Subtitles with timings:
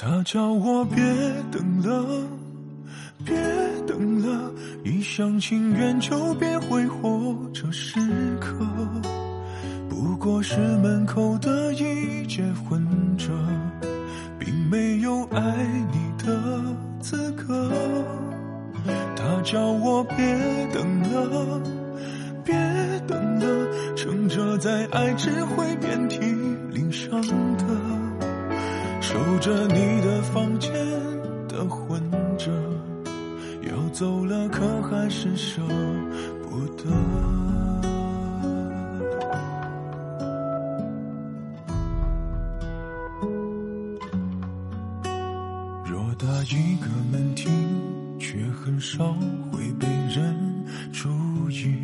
[0.00, 0.96] 他叫我别
[1.50, 2.22] 等了，
[3.24, 3.34] 别
[3.84, 4.52] 等了，
[4.84, 7.98] 一厢情愿就别挥霍这时
[8.40, 8.64] 刻。
[9.88, 12.80] 不过是门口的一介混
[13.16, 13.32] 者，
[14.38, 16.62] 并没有爱你的
[17.00, 17.68] 资格。
[19.16, 20.16] 他叫我别
[20.72, 21.60] 等了，
[22.44, 22.54] 别
[23.08, 26.20] 等了，撑着在爱只会遍体
[26.70, 27.20] 鳞伤，
[29.18, 30.72] 守着你的房间
[31.48, 32.00] 的混
[32.38, 32.52] 着，
[33.62, 35.60] 要走了可还是舍
[36.44, 36.84] 不得。
[45.84, 47.50] 偌大一个门厅，
[48.20, 49.12] 却很少
[49.50, 50.32] 会被人
[50.92, 51.08] 注
[51.50, 51.74] 意。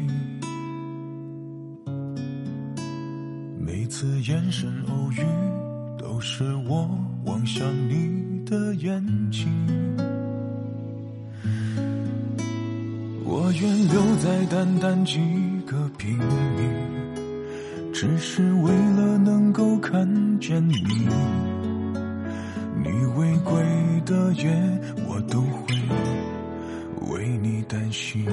[3.59, 5.25] 每次眼神偶遇，
[6.05, 6.87] 都是我
[7.25, 9.49] 望向你的眼睛。
[13.25, 15.19] 我愿留在淡淡几
[15.67, 16.63] 个平米，
[17.91, 20.07] 只是为了能够看
[20.39, 20.75] 见你。
[22.83, 23.55] 你违规
[24.05, 24.55] 的夜，
[25.09, 25.75] 我都会
[27.13, 28.27] 为你担心。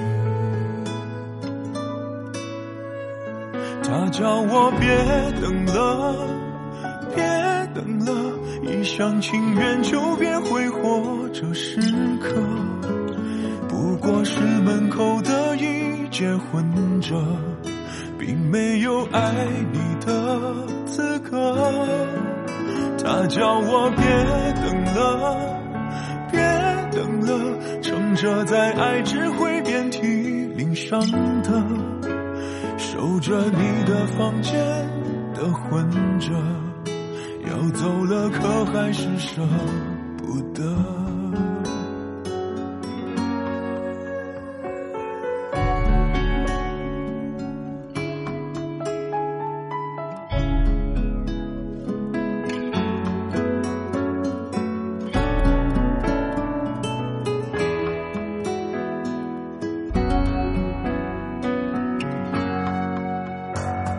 [3.82, 6.41] 他叫我别等了，
[7.14, 7.22] 别
[7.74, 8.12] 等了，
[8.62, 11.80] 一厢情愿就别挥霍这时
[12.20, 12.34] 刻。
[13.68, 17.14] 不过是门口的一介混者，
[18.18, 19.32] 并没有爱
[19.72, 21.70] 你的资格。
[23.04, 24.04] 他叫我别
[24.62, 25.36] 等了，
[26.30, 26.40] 别
[26.92, 29.98] 等了，撑着在爱只会遍体
[30.56, 31.00] 鳞伤
[31.42, 31.62] 的，
[32.78, 34.54] 守着你的房间
[35.34, 35.88] 的混
[36.20, 36.32] 着，
[37.52, 39.42] 要走了可还是舍
[40.16, 40.62] 不得。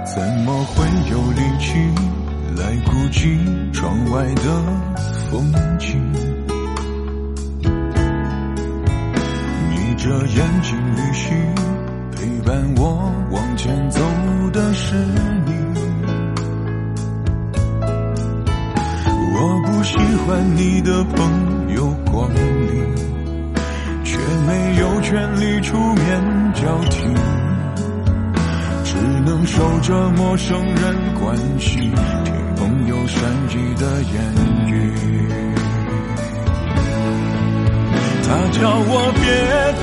[0.06, 2.23] 怎么会有力气
[3.04, 3.38] 不及
[3.74, 4.44] 窗外的
[5.30, 6.00] 风景？
[9.70, 11.36] 眯着眼睛旅行，
[12.14, 14.00] 陪伴我往前走
[14.54, 15.52] 的是你。
[19.36, 22.96] 我不喜欢你的朋友光临，
[24.06, 27.04] 却没有权利出面交替。
[28.86, 31.92] 只能守着陌生人关系，
[33.04, 33.20] 不善
[33.50, 34.16] 意的言
[34.66, 34.72] 语。
[38.26, 39.24] 他叫我别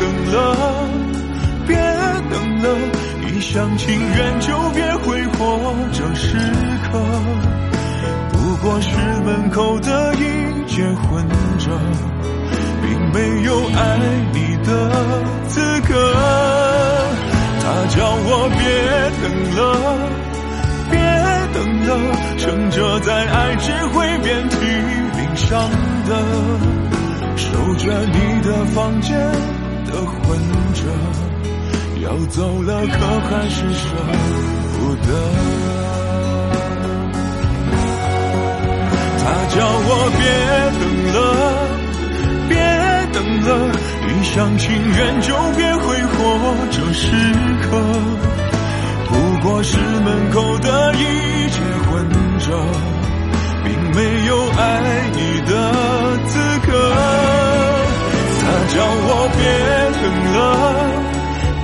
[0.00, 0.38] 等了，
[1.66, 1.76] 别
[2.30, 2.64] 等了，
[3.28, 5.38] 一厢情愿就别挥霍
[5.92, 6.38] 这时
[6.91, 6.98] 刻。
[8.32, 10.19] 不过是门口的一
[10.66, 11.22] 介混
[11.59, 11.78] 着，
[12.80, 13.98] 并没有爱
[14.32, 14.70] 你的
[15.47, 15.92] 资格。
[17.60, 18.64] 他叫我别
[19.20, 19.60] 等了，
[20.91, 20.98] 别
[21.52, 21.90] 等了，
[22.38, 24.56] 撑着在爱只会遍体
[25.16, 25.70] 鳞伤
[26.06, 26.10] 的，
[27.36, 29.16] 守着你的房间
[29.86, 30.38] 的混
[30.74, 30.82] 着，
[32.02, 33.86] 要走了可还是舍
[34.78, 35.08] 不得。
[39.22, 39.88] 他叫我
[40.18, 40.22] 别
[40.80, 40.82] 等
[41.14, 41.18] 了，
[42.48, 42.54] 别
[43.12, 43.48] 等了。
[44.08, 45.60] 一厢情愿就别
[59.40, 59.48] 别
[60.00, 60.38] 等了，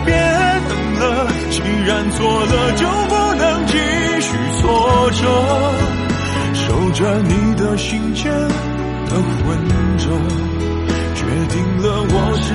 [0.04, 0.08] 别
[0.68, 1.04] 等了，
[1.50, 1.54] 既
[1.86, 3.72] 然错了就不能继
[4.20, 4.28] 续
[4.60, 4.64] 错
[5.10, 5.22] 着，
[6.54, 9.44] 守着你的心间的混
[9.98, 10.04] 着。
[11.14, 12.46] 决定了，我是。